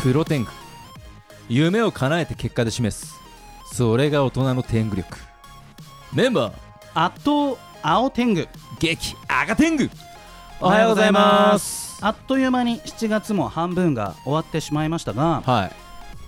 [0.00, 0.50] プロテング。
[1.48, 3.14] 夢を叶えて結果で示す。
[3.72, 5.18] それが大人の天狗力。
[6.14, 6.54] メンバー。
[6.94, 8.46] 圧倒青天狗。
[8.78, 9.90] 激赤天狗。
[10.60, 11.98] おはようございます。
[12.04, 15.72] あっという間に7月も半分が終わってしまいましたが、はい。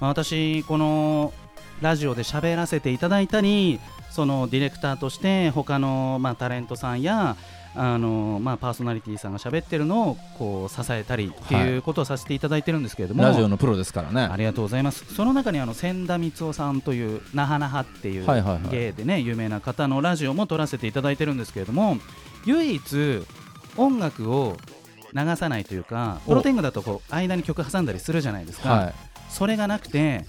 [0.00, 1.32] まあ私この
[1.80, 3.78] ラジオで喋らせていただいたり
[4.10, 7.36] そのディレクターとして他のまあタレントさんや
[7.74, 14.22] あのまあパーソナリティさんが喋ってるのをこう支えたりっていうことをさせていただいてるんですけれども、ラジオのプロですからね。
[14.22, 15.14] ありがとうございます。
[15.14, 18.52] その中にあの千田光雄さんという「なはなは」っていうはいはい。
[18.54, 21.96] はい芸でね有名な方のラジオも撮らせていただいてるんですけれども
[22.44, 23.26] 唯一
[23.76, 24.56] 音楽を
[25.14, 28.92] 流さないというかおプロテングだとこう間に曲挟んだりするじゃないですか、は
[29.28, 30.24] それがなくて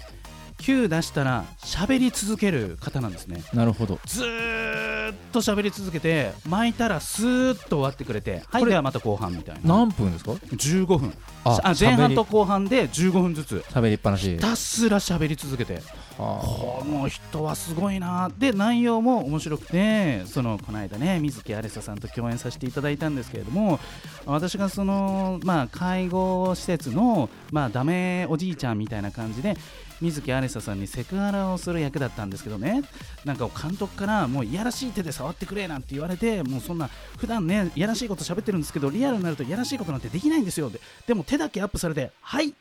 [0.60, 3.42] Q 出したら喋り続ける方なんですね。
[3.54, 4.00] いなるほど。
[4.06, 9.62] ずーっと喋り続けて巻いたらスーッと終わってくれてはいこれではまた後半みたいな。
[9.64, 11.14] 何分ですか？15分。
[11.46, 13.64] ああ前半と後半で15分ずつ。
[13.70, 14.36] 喋りっぱなし。
[14.36, 15.82] ひたすら喋り続けて。
[16.20, 18.30] はこの人はすごいな。
[18.38, 23.80] で内容も面白くてそのこの間ね水木有沙さんと共演させていただいたんですけれども
[24.26, 29.56] 私がその、まあ、介護施設の、まあ、ダメおじいちゃんみたいな感じで
[30.02, 32.84] 水木有沙さんにセクハラをする役だったんですけどね。
[33.26, 40.70] なんか監督からもういやらしい手で触ってくれなんて言われてもうそんな普段ねいやらしいこと喋ってるんですけどリアルになるといやらしいことなんてできないんですよ。
[40.70, 42.54] ででも手だけアップされてはい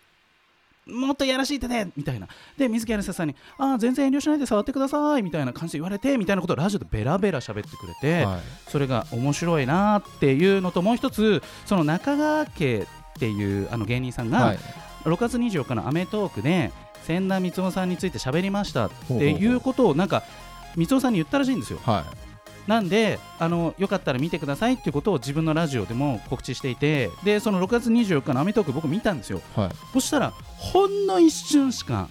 [0.86, 2.26] もっとやらしい手でみたいな。
[2.56, 8.40] で水木有沙さんにあー全然遠慮しないで触ってくださいみたいな感じで言われてみたいなことをラジオでベラベラ喋ってくれて、はい。
[8.68, 12.86] それが面白いなっていうのともう一つその中川家っ
[13.18, 14.58] ていうあの芸人さんが、はい。
[15.04, 16.72] 6月24日の『アメトーーク』で
[17.04, 20.22] 千田光雄さんについて喋りましたっていうことをなんか
[20.74, 21.78] 光雄さんに言ったらしいんですよ。
[21.84, 22.04] は
[22.68, 29.40] なんであのよかったら見てくださいっていうことを自分のラジオでも告知していてでその6月24日の『アメトーーク』僕見たんですよ。
[29.56, 29.70] いはい。
[29.94, 32.08] そしたらほんの一瞬しか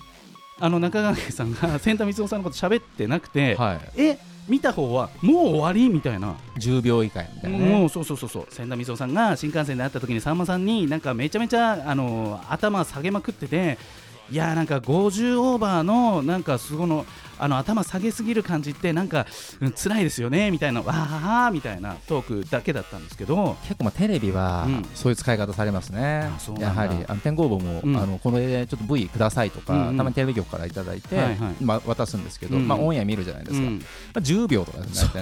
[0.59, 4.01] あの中川家さんが千田光雄さんのこと喋ってなくて、はい。
[4.01, 4.17] え
[4.47, 7.85] 見た方はもう終わりみたいな、10秒以下みたいなもね。
[7.85, 8.47] うそうそうそうそう。
[8.49, 13.77] 千田光雄さんが新幹線で会った時にさんまさんになんかめちゃめちゃあの頭下げまくってて
[14.29, 17.05] いやーなんか50オーバーのなんかすごの
[17.39, 19.27] あの頭下げすぎる感じってなんか、
[19.61, 23.55] うん、辛いですよねみたいなわーみたいなトークだけだったんですけど。
[23.63, 24.85] 結構まあテレビはうん。
[24.95, 26.29] そういう使い方されますね。
[26.47, 29.97] うなんだやはりあの天工房も、うんあのこの絵ちょっと V くださいとか、うんうん。
[29.97, 31.63] たまにテレビ局からいただいて、はいはい。
[31.63, 32.67] まあ、渡すんですけど、うん。
[32.67, 33.77] まあ、オンエア見るじゃないですか、うん。
[33.77, 33.83] ま
[34.15, 35.21] あ、10秒とかですね。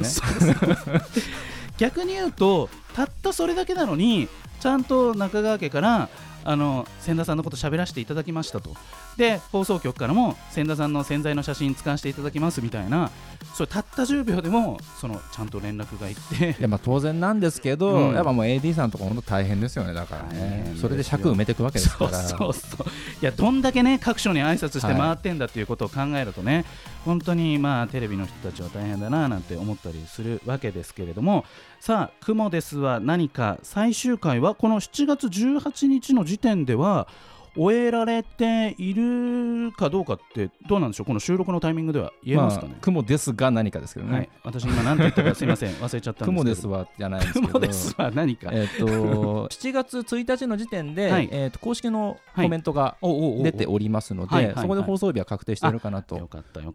[0.94, 1.02] ね
[1.78, 4.30] 逆に言うとたったそれだけなのに
[4.62, 6.10] ちゃんと中川家から
[6.48, 8.70] あの千田さんのこと喋らせていただきましたと。
[9.18, 13.10] で放送局からも千田さんの洗剤の写真使わせていただきますみたいな
[13.54, 16.56] それたった10秒でもそのちゃんと連絡がいって。
[16.60, 18.14] いやまあ当然なんですけど、うん。
[18.14, 20.74] やっぱもう AD さんとか本当大変ですよねだからね。
[20.80, 22.12] それで尺埋めていくわけですから。
[22.12, 22.88] そうそう
[23.22, 26.66] いやどんだけね各所に挨拶してはい回ってんだっていうことを考えるとね、
[27.06, 31.46] 本当にまあテレビの人たちは大変だななんて思ったりするわけですけれども。
[31.80, 33.58] さあ「雲です」は何か。
[33.62, 37.08] 最終回はこの7月18日の時点では
[37.56, 41.06] 終えられているかどうかってどうなんでしょう？
[41.06, 42.72] この収録のタイミングでは言えますかね？
[42.72, 45.74] まあ、、雲ですが何かですけどね、はい、私今何て言ったかすいません。
[45.76, 46.26] 忘れちゃったんですけど。
[46.26, 47.48] 雲ですはじゃないんですけど。
[47.48, 56.30] 雲ですは何か、えっと 7月1日の時点で、はいえっと公式のコメントが出ておりますので、そこで放送日は確定しているかなよと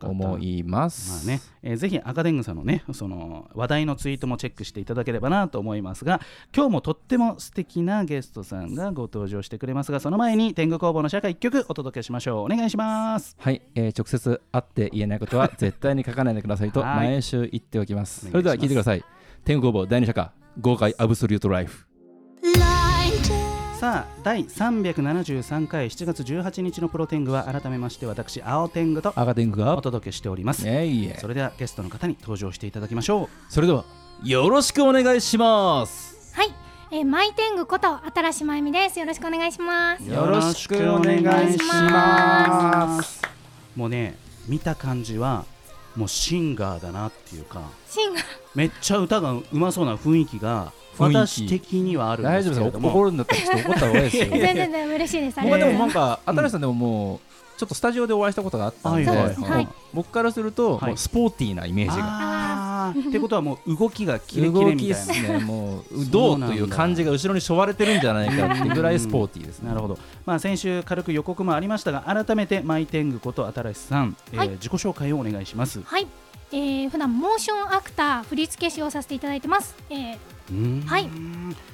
[0.06, 1.26] 思います。
[1.26, 1.42] まあね。
[1.62, 6.20] えーぜひ赤天狗さんのねその話題のツイートもチェックしていただければなと思いますが
[6.54, 18.31] 今日もとっても素敵なゲストさんがご登場してくれますがその前に天狗工房の社会一曲お届けしましょうお願いしますはい、えー直接会って言えないことは 絶対に書かないでくださいとはい毎週言っておきます。
[18.31, 19.04] それでは聞いてください。
[19.44, 21.86] 天狗工房第二社歌豪快アブソリュートライフ。
[23.78, 33.87] さあ第373回7月18日のプロ天狗は改めまして私青天狗と赤天狗がお届けしておりますえいえそれではゲストの方に登場していただきましょうそれでは
[34.22, 36.09] よろしくお願いします。
[36.90, 38.98] はい、えー、マイテングこと新しまゆみです。
[38.98, 40.02] よろしくお願いします。
[40.10, 43.22] よろしくお願いします。
[43.76, 44.16] もうね
[44.48, 45.44] 見た感じは
[45.94, 48.25] もうシンガーだなっていうかシンガー
[48.56, 54.25] めっちゃ歌がうまそうな雰囲気が雰囲気私的にはあるんで大丈夫ですかすけれども怒るんだったらちょっと怒った方がいいですよ。
[54.31, 55.40] 全然全然嬉しいです。
[55.40, 55.64] 僕はで。
[55.66, 57.20] もなんか新しさんでももう
[57.56, 62.39] ちょっとスタジオでお会いしたことがあったんで、はいはいはい僕からすると、スポーティーなイメージが。
[62.90, 64.94] ってことはもう動きがキレキレ動きでみたいな。
[64.94, 69.69] すね、もう、どうという感じが後ろにしょわれてるんじゃないかってぐらいスポーティーですね。
[69.69, 74.48] なるほど、まあ、先週軽く予告もありましたが改めてマイテングこと新さん、えーはい。
[74.50, 75.82] 自己紹介をお願いします。
[75.82, 76.06] はい、
[76.52, 79.76] えー、普段モーションアクター振付師をさせていただいてます。
[79.90, 81.08] えー、はい。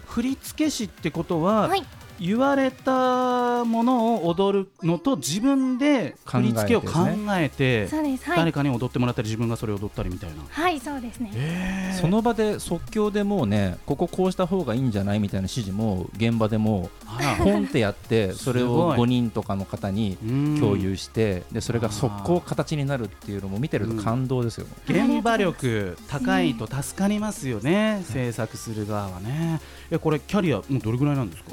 [0.06, 1.84] 振付師ってことは、はい、
[2.20, 6.88] 言われたものを踊るのと自分で振り付けを考
[7.30, 7.88] えて
[8.36, 10.36] 誰かに踊ってもらったり自分がそれを踊ったりみたいな。
[10.48, 11.30] はいそうですね。
[11.34, 12.00] えー。
[12.00, 16.90] その場で即興でもうねこここうした方がいいんじゃないみたいな指示も現場でも
[17.38, 20.56] ポンってやって それを5人とかの方にうん。
[20.60, 29.60] 共有してでそれが速攻形になるっていうのも見てると感動ですよ、現場力高いと助かりますよね、制作する側はね。
[29.90, 31.50] えこれキャリアもうどれぐらいなんですか？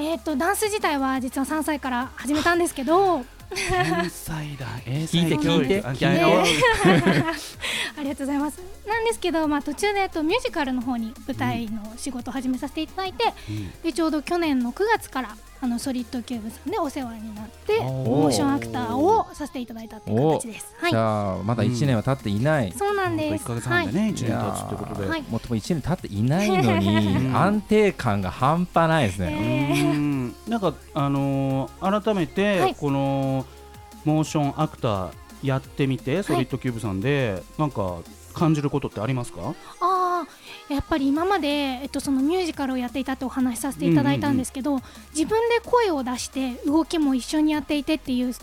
[0.00, 3.22] えっとダンス自体は実は3歳から始めたんですけど。
[3.54, 4.66] 天才だ。
[4.86, 5.82] 英聞いて才聞いて。
[5.84, 7.24] あ聞いて
[8.00, 8.58] ありがとうございます。
[8.86, 13.70] なんですけど、まあ、途中で、えっと、ミュージカルの方に舞台の仕事を始めさせていただいて、うん。
[13.82, 20.74] でちょうど去年の9月からあのソリッドキューブさんでお世話になってモーションアクターをさせていただいたっていう形です。
[20.78, 20.90] はい。
[20.90, 23.42] じゃあまだ1年は経っていない、そうなんです。
[23.42, 25.06] 一ヶ月半でね、一年経つってことで。
[25.06, 25.22] はい。
[25.28, 30.34] もっとも1年経っていないのに、う ん安定感が半端ないですえね、ーうん。
[30.48, 32.74] なんかあのー改めて、はい。
[32.74, 33.44] この
[34.06, 37.98] モーションアクターやってみて、ソリッドキューブさんでなんか
[38.34, 39.54] 感じることってありますか？
[39.80, 40.26] ああ
[40.72, 44.80] やっぱり今まで、えっと、そのミュージカルをやっていたってお話しさせていただいたんですけど、
[45.14, 48.40] 自分で声を出して動きも一緒にやっていてっていうし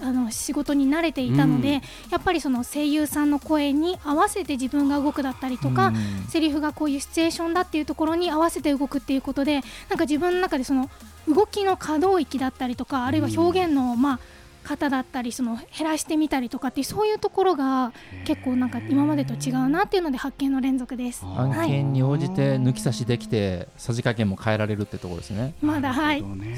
[0.00, 1.74] あの仕事に慣れていたので、うん。
[2.10, 6.28] やっぱりその声優さんの声に合わせて自分が動くだったりとか、うん。
[6.28, 10.88] セリフがこういうシチュエーションだっていうところに合わせて動くっていうことでなんか自分の中でその
[11.26, 14.20] 動きの可動域だったりとかあるいは表現のまあ
[14.68, 17.92] 型だったりその減らしてみたりとかってそういうところが
[18.24, 21.24] 結構なんか今までと違うなっていうので発見の連続です。
[21.24, 21.68] 案はい。
[21.68, 25.54] 件に応じて抜き差しできてさじ加減も変えられるってところですね。
[25.62, 26.20] まだはい。
[26.20, 26.56] すごいで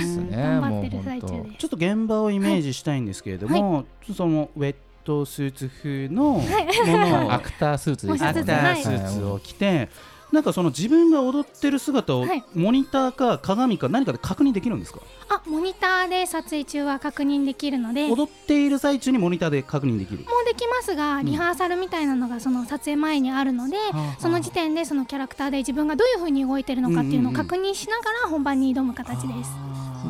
[0.00, 1.56] すね 頑張ってる最中です。
[1.58, 3.84] ちょっと現場をイメージしたいんですけれども、
[4.14, 6.42] そのウェットスーツ風のも
[6.86, 9.88] のを アクタースーツですアクタースーツを着て、
[10.32, 12.44] なんかその自分が踊ってる姿をはい。
[12.54, 18.08] モニターか鏡か何かで確認できるんですか、あモニターで撮影中は確認できるので。
[18.08, 20.24] もう踊っている最中にモニターで確認できる。
[20.46, 23.76] できますがリハーサルみたいなのがその撮影前にあるので、
[24.18, 29.50] その時点でそのキャラクターで自分がどういう風に動いてるのかっていうのを確認しながら本番に挑む形です。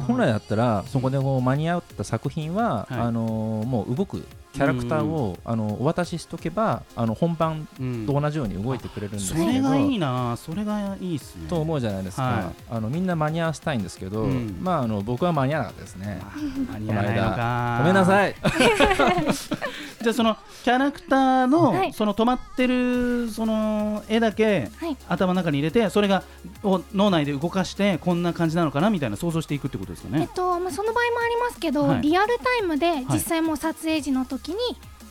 [0.06, 3.00] 本来だったらそこでこう間に合った作品は、はい。
[3.00, 8.06] あのーもう動くキャラクターを、あのお渡ししとけばあの本番うん。
[8.06, 11.48] と同じように動いてくれるんですそけど、れがいいな、それがいいですね。
[11.48, 14.58] と思うじゃないですか、はあのみんな間に合わせたいんですけど、うん。
[14.60, 16.20] まああの僕は間に合わなかったですね。
[16.22, 16.32] あ
[16.72, 17.76] 間に合わないのか。
[17.80, 18.34] ごめんなさいい
[20.02, 21.92] じゃあそのキャラクターの、はい。
[21.92, 24.96] その止まってるその絵だけはい。
[25.08, 26.22] 頭の中に入れてそれが
[26.62, 30.22] を脳内で動かしてこんな感じなのかなみたいな想像していくってことですかね。
[30.22, 32.02] えっとまあ、その場合もありますけど、はい。
[32.02, 34.56] リアルタイムで実際もう撮影時の時に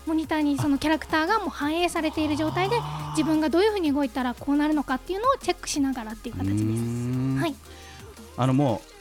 [0.07, 2.77] モニターにそのキャラクターがもう反映されている状態で
[3.11, 6.57] 自分がどういうふうに動いたらこうなるのかっていうのをチェックしながらっていう形です。
[6.57, 7.37] ん。
[7.39, 7.55] はい、
[8.37, 8.98] あのもう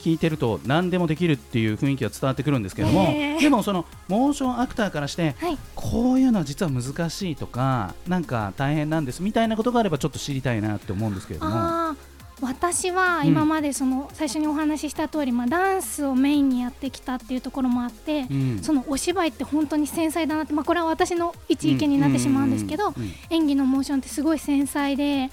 [0.00, 3.36] 聞いてると何でもできるっていう雰囲気が伝わってくるんですけども、え。
[3.36, 11.96] ーでもそのモーションアクターからしてはい、こういうのは実は難しいとかなんか大変なんですみたいなことがあればちょっと知りたいなって思うんですけれども。
[12.42, 18.58] 私は今までその最初にお話しした通り、まあ、ダンスをメインにやってきたっていうところもあって、うん。
[18.62, 22.94] そのお芝居って本当に繊細だなって、まあ、これは私の一意見になってしまうんですけど、
[23.28, 25.30] 演技のモーションってすごい繊細で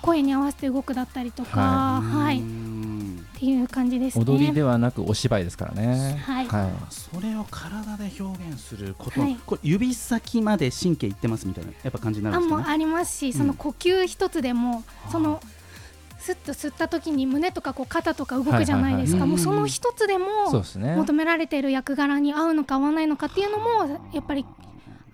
[0.00, 2.42] 声に合わせて動くだったりとか、ははい、
[3.38, 4.24] っうんていう感じですね。
[4.24, 6.22] 踊りではなくお芝居ですからね。
[6.26, 6.46] はい。
[6.90, 9.36] それを体で表現すること、はい。
[9.46, 12.62] これ指先まで神経いってますみたいなやっぱ感じになるんですかね？
[12.62, 15.40] あもうありますし、その呼吸一つでも、その
[16.18, 19.28] スッと吸った時に胸とかこう肩とか動くじゃないですか、はいはいはい。
[19.28, 20.96] もうその一つでそうもですね。
[20.96, 24.44] 求められている役柄に合うのか合わないのかっていうのもやっぱり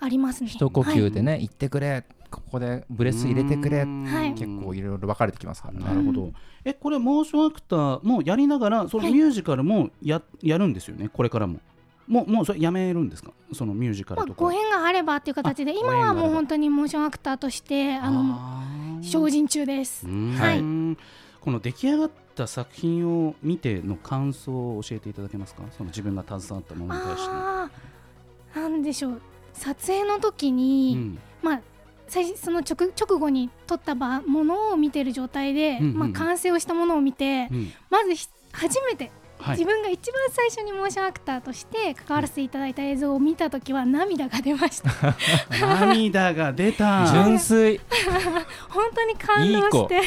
[0.00, 0.50] ありますね。
[0.50, 2.04] 一呼吸でね、言ってくれ
[2.36, 3.84] ここでブレス入れてくれ。
[3.84, 5.84] 結構いろいろ分かれてきますからね。
[5.84, 6.32] なるほど。
[6.64, 11.08] えこれモーションアクターもやりながらそのミュージカルもや,、やるんですよね？
[11.08, 11.60] これからも。
[12.06, 13.32] もうもうそれやめるんですか？
[13.52, 14.44] そのミュージカまあ、ルとか。
[14.44, 20.06] ご縁があればっていう形であ今はもう本当にモーションアクターとしてあの精進中です。
[20.06, 20.32] うん。
[20.32, 20.58] はい。
[21.40, 25.62] この出来上がった作品を見ての感想を教えていただけますか？
[25.76, 27.30] その自分が携わったものに対して。
[27.30, 27.70] あ
[28.54, 29.20] あなんでしょう。
[29.52, 31.18] 撮影の時に、うん。
[31.42, 31.60] まあ
[32.08, 39.58] 最その直直後に撮ったばものを見てる状態で、うんうんまあ、完成をしたものを見て、うんまずひ初めてはい。
[39.58, 44.90] 自分が一番最初にモーションアクターとして関わらせていただいた映像を見た時は涙が出ました。
[45.60, 47.06] 涙が出た。
[47.12, 47.80] 純粋。
[48.70, 49.78] 本当に感動いい子。
[49.82, 50.00] して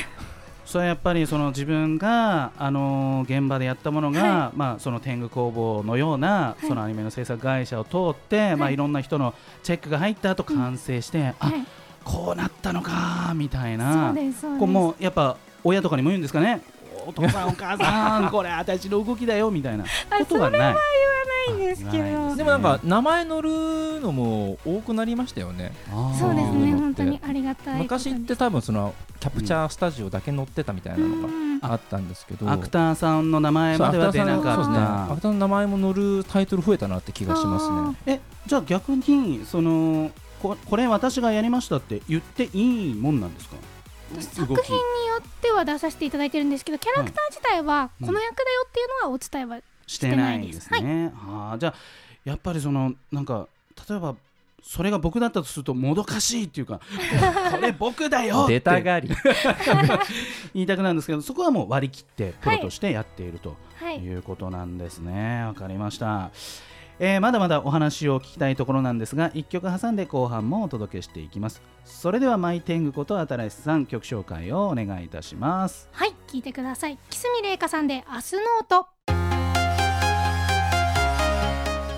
[0.65, 6.65] それはやっぱりその自分が、あのー現場でやったものが、はまあ、その天狗工房のような、い。
[6.65, 11.65] そのアニメの制作会社を通って、まあ、はいいろんな人のチェックが入った後完成して、あはい
[12.07, 14.13] こうなったのかみたいな。
[14.13, 14.59] ですそうです。
[14.59, 16.61] こうもうやっぱ親とかにも言うんですかね。
[17.05, 19.83] お父さん お母さんこれ私の動きだよみたいな。
[20.17, 20.59] ことはない。
[20.59, 20.75] な
[21.49, 22.35] いんですけど。
[22.35, 25.73] でもなんか名前乗るのも多くなりましたよね。
[26.17, 31.59] そうですね本当にありがたい昔って多分そのキャプチャースタジオだけ載ってたみたいなのがうん。
[31.61, 32.49] あったんですけど。
[32.49, 37.97] アクターさんの名前までは出なかっアクターの名前も載るタイトル増えたなって気がしますね。
[38.05, 43.55] たえじゃあ逆にそのここれ私がやりましたって言っていいもんなんですか？
[44.21, 50.71] 作品によっては出させていただいてるんですけどキャラクター自体はうんこの役だよっていうのはお伝えはしてないんです。
[50.73, 51.11] ね。
[51.27, 51.73] あーじゃあ
[52.23, 53.47] やっぱりそのなんか
[53.89, 54.15] 例えば
[54.63, 56.79] それが僕だったとするともどかしいっていうか
[57.51, 58.53] これ僕だよって。
[58.55, 59.09] 出たがり。
[60.53, 63.97] 言いたくなるんですけどそこはもう割り切ってプロとしてやっているとはい。
[63.99, 65.43] いうことなんですね。
[65.45, 66.31] わ、かりました。
[66.99, 71.61] えーまだまだお話を聞きたいところなんですが1曲挟んで後半もお届けしていきます。
[71.85, 75.89] それではマイテングこと新さん曲紹介をお願いいたします。
[75.91, 76.97] はい聞いてください。
[77.09, 78.87] 木住玲香さんで明日ノート。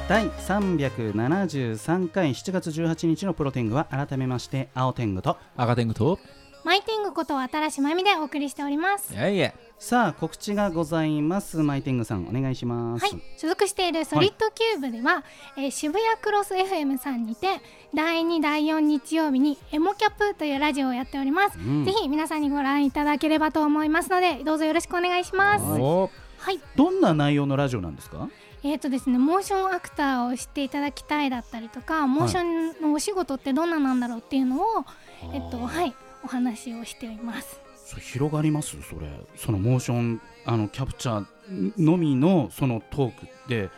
[0.10, 6.20] 第373回7月18日のプロテングは改めまして青天狗と赤天狗と
[6.66, 9.14] マイテングこと新舞美でお送りしております。
[9.14, 11.58] いやいやさあ告知がございます。
[11.58, 13.06] マイテングさんお願いします。
[13.06, 15.24] はい、所属しているソリッドキューブでは、
[15.58, 17.48] えー渋谷クロス FM さんにて
[17.94, 21.86] 第2第4日曜日にエモキャップというラジオをやっております、うん。
[21.86, 25.66] ぜひ皆さんにご覧いただければと思いますのでどうぞよろしくお願いします。
[25.66, 25.82] はい。
[25.82, 26.60] おはい。
[26.76, 28.28] どんな内容のラジオなんですか？
[28.62, 34.86] えーとですね、モーションアクターを知っていただきたいだったりとかモーションのお仕事ってどんななんだろうっていうのを、
[35.34, 37.60] えっとはい、お話をしております。
[38.00, 38.78] 広がります？
[38.82, 43.70] それそのモーションあのキャプチャーのみのそのトークで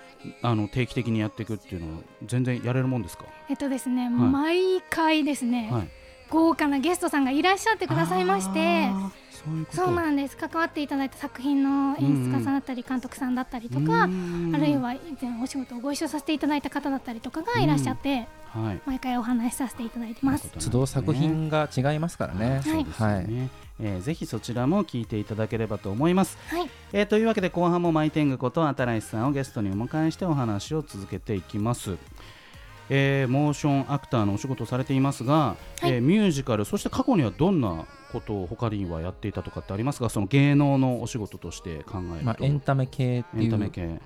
[0.42, 3.24] あの定期的にやっていくっていうのは全然やれるもんですか？
[3.50, 5.90] えっとですね、毎回ですね、はい。
[6.30, 8.90] 豪華なゲストさんがいらっしゃってくださいまして
[9.46, 9.78] そういうこと。
[9.78, 10.38] そうなんです。
[10.38, 18.82] 関わっていただいた作品の演出家さんだったり監督さんだったりとか、あるいは以前お仕事をご一緒させていただいた方だったりとかがいらっしゃって、はい。
[18.86, 20.50] 毎回お話しさせていただいてます。
[20.60, 22.62] 都度作品が違いますからね。
[22.66, 23.28] はいはい。
[23.28, 23.50] ね
[23.84, 31.98] えーぜひそちらも聞いていただければと思います、はい、えーというわけで後半もマイテングこと新井さんをゲストにお迎えしてお話を続けていきます、
[32.90, 35.34] えーモーションアクターのお仕事をされていますが、
[35.80, 35.94] はい。
[35.94, 44.00] えーミュージカルそして過去にはどんなことを他にはやっていたとかってありますかその芸能のお仕事として考えると、まあエンタメ系ってエンいうタメ系。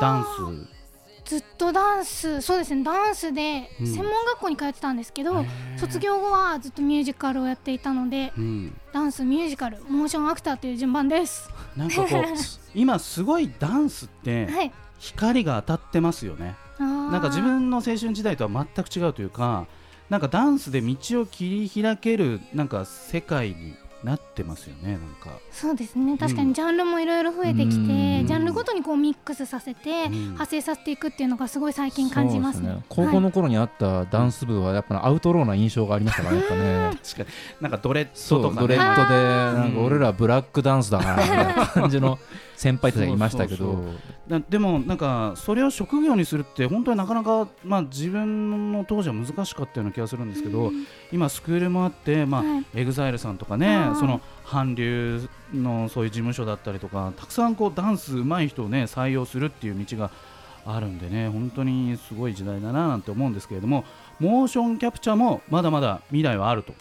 [0.00, 0.82] ダンス。
[1.24, 2.40] ずっとダンス。
[2.40, 3.86] そうですねダンスでうん。
[3.86, 5.78] 専門学校に通ってたんですけど、へー。
[5.78, 11.48] 卒業後はずっとミュージカルをやっていたのでうん、ダンスミュージカルモーションアクターという順番です。
[11.76, 12.08] なんかこう
[12.74, 14.72] 今すごいダンスってはい。
[14.98, 16.54] 光が当たってますよね。
[16.78, 19.66] ななんか自分の青春時代とは全く違うというか
[20.12, 26.18] なんかダンスで道を切り開けるなんか世界になってますよねなんか、そうですね。
[26.18, 28.26] 確かにジャンルもいろいろ増えてきて、うん。
[28.26, 30.12] ジャンルごとにこうミックスさせて、うん。
[30.12, 32.66] 派生させていくっていうのがすごい最近感じますね。
[32.66, 36.90] そうです高校の頃にあったダンス部はやっぱアウトローな印象がありましたからね。
[37.02, 37.28] 確かに。
[37.62, 42.18] なんかドレッドとか、ね、ドレッドでなんか俺らブラックダンスだなみたいな感じの
[42.62, 43.84] 先輩たちがいましたけそうそう
[44.28, 50.86] どだでもなんかそれを職業にするって本当になかなか、まあ、自分の当時は難しかったような気がするんですけど、うん。
[51.10, 52.64] 今スクールもあって、まあはい。
[52.74, 60.10] EXILE さんとかねその韓流のそういう事務所だったりとかたくさんこうダンス上手い人をね採用するっていう道が
[60.64, 63.84] あるんでね本当にすごい時代だななんて思うんですけれども
[64.20, 66.74] モーションキャプチャーもまだまだ未来はあると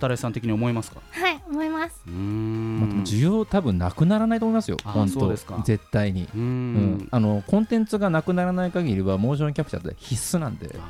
[0.00, 1.00] 新井さん的に思いますか？
[1.10, 2.02] はい思います。
[2.06, 3.02] うん。
[3.04, 4.76] 需要多分なくならないと思いますよ。
[4.84, 5.20] あ本当。
[5.20, 5.62] そうですか。
[5.64, 6.28] 絶対に。
[6.34, 6.74] うん。
[6.94, 7.08] ん。
[7.10, 10.66] あのコンテンツがなくならない限りはモーションキャプチャーって必須なんで。
[10.66, 10.86] あーなる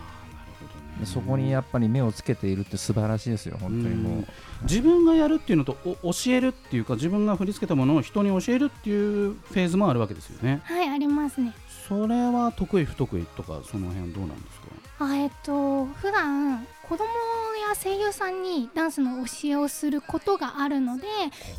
[0.61, 0.66] ほ
[0.99, 1.06] どね。
[1.06, 4.26] そこにやっぱり目をつけているって素晴らしいですよ本当にもう。
[4.62, 10.61] 自分がやるっていうのとお教えるっていうか自分が振り付けたものを人に教えるっていうフェーズもあるわけですよね。
[10.64, 11.52] はいありますね。
[11.88, 14.66] それは得意不得意とかその辺どうなんですか？
[15.04, 21.06] あえっと普段子供や声優さんにダンスの教えをすることがあるので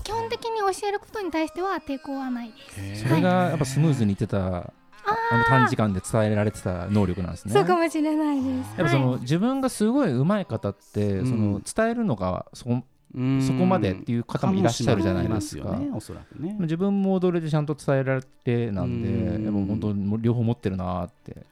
[0.04, 3.04] 基本的に教えることに対しては抵抗はないです。
[3.08, 4.74] それがやっぱスムーズにいってた
[5.06, 7.54] あの短時間で伝えられてた能力なんですね。
[7.54, 8.68] そうかもしれないです。
[8.78, 9.22] やっぱその、はい。
[9.22, 11.28] 自分がすごい上手い方って、うん。
[11.28, 12.84] その伝えるのがそこうん
[13.14, 15.78] そこまでっていう方もいらっしゃるじゃないですか。
[15.78, 16.56] ねおそらくね。
[16.62, 19.44] 自分も踊れてちゃんと伝えられてなんで、うん。
[19.44, 21.46] やっぱ本当に両方持ってるなーって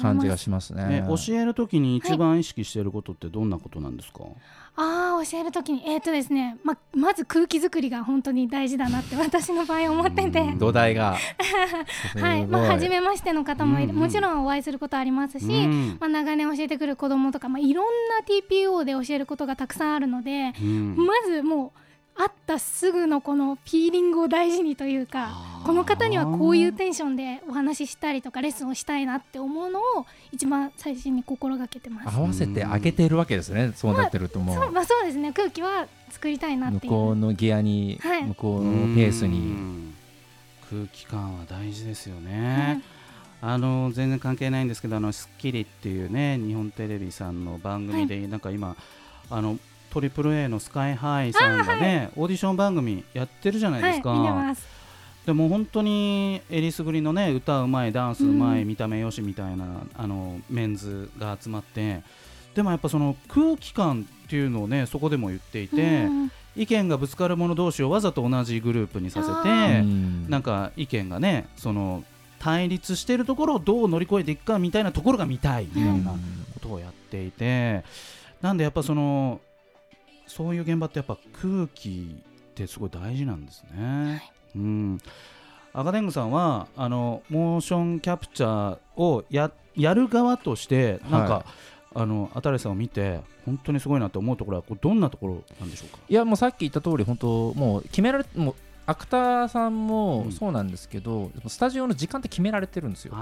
[0.00, 1.02] 感じがしますね。
[1.02, 4.24] ね教えるときに一番意識していることってどんなことなんですか、
[4.76, 5.82] ああ教えるときに。
[5.86, 10.40] えっ、とですねままず空気作りが本当に大事だなって 私の場合思ってて。
[10.40, 11.16] うん土台が。
[12.20, 12.46] はい。
[12.46, 15.96] まあ初めましての方もうんうんもちろんお会いすることありますし、うん。
[16.00, 20.96] まあ、長年教えてくる子供とか、まあ、いろんな TPO で教えることがたくさんあるので、うん。
[20.96, 21.83] まずもう
[22.16, 25.32] 会ったすぐのこのピーリングを大事にというか
[25.64, 32.16] この方にはこういうテンションでお話ししたりとかレッスンをしたいなって思うのを一番最初に心がけてます。
[32.16, 34.70] 合わせてあげてるわけですねそうなってるともそう。
[34.70, 36.92] まあそうですね空気は作りたいなっていう。
[36.92, 38.24] 向こうのギアにはい。
[38.24, 39.94] 向こうのペースうにん。
[40.70, 42.82] 空気感は大事ですよね。
[43.42, 48.74] あの全然関係ないんですけど、あのスッキリっていうね日本テレビさんの番組で、なんか今
[49.30, 49.58] あの
[49.94, 54.10] トリプル A のスカイハイさんがね、オーディション番組やってるじゃないですか。
[54.10, 54.66] はい、見てます。
[55.24, 58.68] でも本当にえりすぐりのね歌うまいダンスうまい、うん。
[58.68, 62.02] 見た目よしみたいなあのメンズが集まって
[62.56, 66.30] でもやっぱその空気感っていうのをねそこでも言っていて、うん。
[66.56, 70.28] 意見がぶつかる者同士をわざと同じグループにさせあてうん。
[70.28, 72.02] なんか意見がねその
[72.40, 76.18] 対立しているところをどう乗り越えていくかみたいなところが見たいみたいなこ
[76.60, 77.84] とをやっていて、
[78.42, 79.40] なんでやっぱその
[80.26, 82.16] そういう現場ってやっぱ空気
[82.50, 84.30] ってすごい大事なんですね。
[84.56, 84.98] うん
[85.72, 91.44] 赤天狗さんはあのモーションキャプチャーをややる側としてなんか、はい
[91.96, 95.98] あの新さんを見て本当にすごいなと思うところはこうどんなところなんでしょうか？
[96.08, 98.54] いやもうさっき言った通り本当もう決められもう
[98.86, 99.86] アクターさんうん。
[99.86, 103.14] もそうなんですけど、スタジオの時間って決められてるんですよ。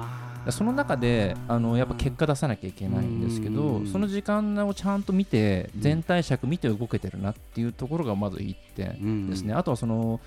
[0.50, 3.86] その中であのやっぱ結果出さなきゃいけないんですけうどん。
[3.86, 10.20] その時間をちゃんと見てうん全体尺見て動けてるなっていうところがまず一点うんですね、あとはその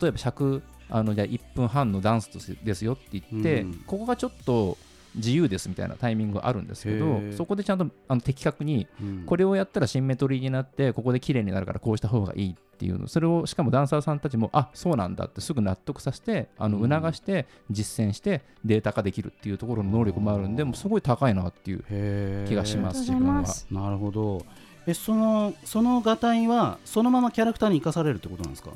[0.00, 2.30] 例えば尺あのじゃあ1分半のダンス
[2.64, 3.74] ですよって言って、うん。
[3.86, 4.76] ここがちょっと
[5.16, 9.22] 自由ですみたいなタイミングがあるんですけどそこでちゃんとあの的確にうん。
[9.26, 16.90] これをやったらシンメトリーになってここで綺麗になるからこうした方がいいっていうのそれをしかもダンサーさんたちもあそうなんだってすぐ納得させてあのうん。
[16.90, 23.44] 促して実践してデータ化できるっていうところの能力もあるんでもうすごい高いなっていう気がします自分は。
[23.70, 24.44] なるほど。
[24.86, 28.70] えそのそのがたいはそのままキャラクターに生かされるってことなんですか？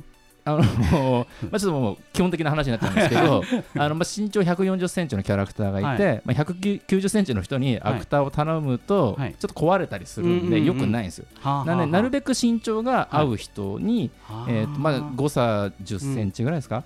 [0.54, 0.56] あ
[0.92, 3.42] のまあちょっともう基本的な話になっちゃうんですけど
[3.76, 6.22] あのまあ身長140センチのキャラクターがいて、はい。
[6.24, 9.34] まあ、190センチの人にアクターを頼むとはい。
[9.38, 11.26] ちょっと壊れたりするんうんうんうんでよくないんですよ。
[11.40, 14.10] はあなのでなるくべく身長が合う人に、
[14.48, 16.84] えーとまあ、誤差10センチぐらいですか、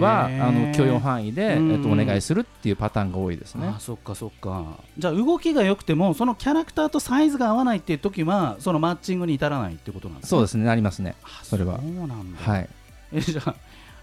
[0.00, 3.68] はあの許容範囲で、えうんー、とお願いするっていうパターンが多いですね。
[3.68, 3.80] あ。
[3.80, 4.78] そっかそっか。
[4.98, 10.28] じゃあ動きが良くてもそのキャラクターとサイズが合わないっていう時はそのマッチングに至らないってことなんですね。
[10.30, 11.14] そうですね、なりますね。
[11.22, 11.78] あそれは。
[11.78, 12.68] そうなんだ、はい。
[13.12, 13.54] えじゃあ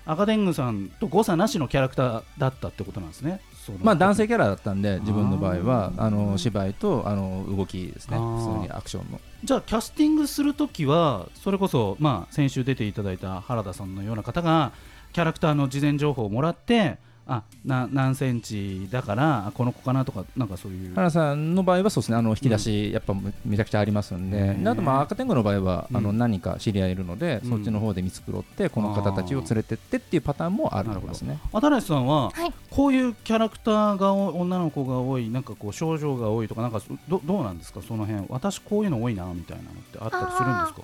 [0.06, 3.42] 赤天狗さんと誤差なしのキャラクターだったってことなんですね。
[3.82, 9.20] まあ男性キャラだったんで、自分の場合はあの芝居とあの動きですね、普通にアクションの。
[9.44, 14.72] じゃあキャスティングするときはそれこそ、まあ、先週出ていただいた原田さんのような方が
[15.14, 20.94] キャラクターの事前情報をもらってあな何センチだからあこの子かなとかなんかそういう。
[20.94, 27.50] 原さんの場合はそうですね、あの引き出し、やっぱめめちゃくちゃありますんで、へーであとまあ赤天狗の場合は、あのうん何か知り合いいるので、うん。
[27.50, 31.40] そっちの方で見繕って、この方たちを連れてってっていうパターンもありますね。
[31.52, 32.54] 新しさんははい。
[32.70, 37.82] こういうキャラクターが女の子が多いなんかこう症状が多いとかなんかそどどうなんですか？
[37.82, 38.26] その辺。
[38.30, 40.82] 私こういうの多いなみたいなのってあったりするんですか？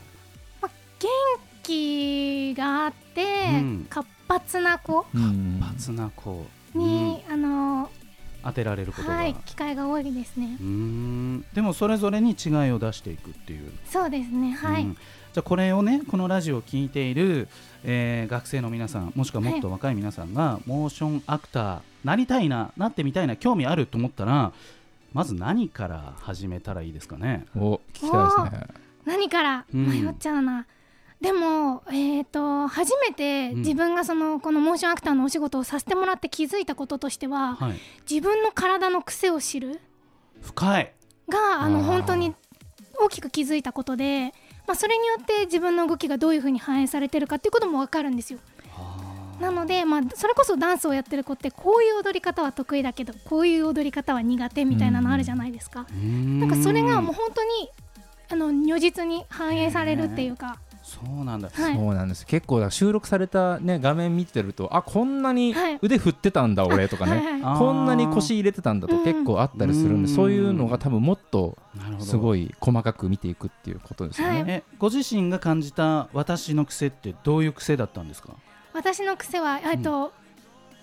[1.63, 3.87] 気があって、うん。
[3.87, 5.05] 活発な子。
[5.13, 5.59] うん。
[5.61, 6.45] 活な子。
[6.73, 7.89] に、あの
[8.43, 10.57] 当てられることが、はい機会が多いですね。
[10.59, 11.45] うーん。
[11.53, 13.71] でもそれぞれに違いを出していくっていう。
[13.85, 14.51] そうですね。
[14.53, 14.97] はい、うん
[15.33, 17.47] じゃあこれをねこのラジオを聞いている、
[17.85, 24.51] えー学生の皆さんもしくはもっと若い皆さんが、モーションアクターなりたいななってみたいな興味あると思ったら
[25.13, 27.45] まず何から始めたらいいですかね？
[27.55, 28.67] お聞きたいですね。
[29.05, 30.65] 何からうん迷っちゃうな、
[31.21, 33.59] でも、えー、と初めてうん。
[33.59, 37.79] 自分がそのこのモーションアクターのお仕事をさせてもらって気づいたこととしてははい。
[38.09, 39.79] 自分の体の癖を知る
[40.41, 40.93] 深い。
[41.29, 42.33] があの本当に
[42.99, 44.33] 大きく気づいたことで、
[44.67, 48.39] まあ、それによって自分の動きがどういうふうに反映されてるかっていうことも分かるんですよ。
[49.39, 57.71] なので、まあ、それこそダンスをやってる子ってこういう踊り方は得意だけどこういう踊り方は苦手みたいなのあるじゃないですか、ななんかそれがもう本当に
[58.29, 60.59] あの如実に反映されるっていうか、
[60.91, 61.49] そうなんだ。
[61.53, 62.25] はい、そうなんです。
[62.25, 65.79] 結構収録された、ね、画面見てるとあこんなにはい。
[65.81, 70.15] 腕振ってたんだ、俺とかね、はいはいこんなに腰入れてたんだと結構あったりするんで、うん。
[70.15, 71.57] そういうのが多分もっと
[71.99, 74.41] すごい細かく見ていくっていうことですよね。
[74.41, 74.51] はい。
[74.51, 78.33] えご自身が感じた私の癖ってどういう癖だったんですか？
[78.73, 80.13] 私の癖は、えっと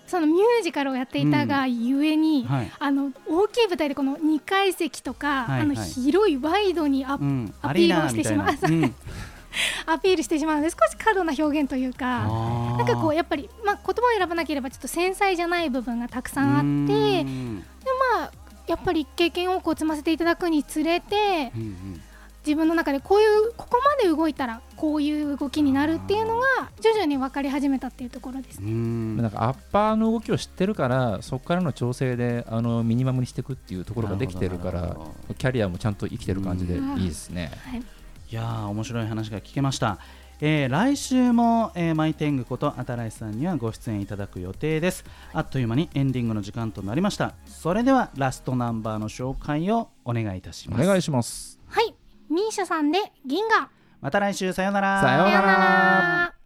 [0.06, 5.60] そのミュージカルをやっていたがゆえに、はい、あの大きい舞台でこの2階席とか、はいはい。
[5.60, 8.54] あの広いワイドにア,、うん、アピールをしてしまう
[9.86, 12.26] アピールしてしまうので少し過度な表現というか。
[12.26, 17.30] うん、なんかこうやっぱり、まあ、言葉を選ばなければちょっと繊細じゃない部分がたくさんあってで
[18.14, 18.32] まあ
[18.66, 22.02] やっぱり経験をこう積ませていただくにつれてうんうん
[22.48, 26.46] 自分の中でこういうここまで動いたらこういう動きになるっていうのが
[26.80, 28.64] 徐々に分かり始めたっていうところですう。
[28.64, 34.96] んなんかアッパーの動きを知ってるからそこからの調整であのミニマムにしていくっていうところができてるから
[35.36, 37.50] キャリアもちゃんと生きてる感じでいいですね。
[37.66, 37.82] はい、
[38.30, 39.98] いやー面白い話が聞けました、
[40.40, 45.04] えー来週も、えーマイテングこと新さんにはご出演いただく予定です。
[45.32, 47.32] あっという間にエンディングの時間となりました。
[47.46, 50.84] それではラストナンバーの紹介をお願いいたします。
[50.84, 51.58] お願いします。
[51.68, 51.94] はい、
[52.28, 53.70] ミーシャさんで銀河。
[54.02, 55.00] また来週さようなら。
[55.00, 55.30] さようなら。
[55.30, 56.37] さようなら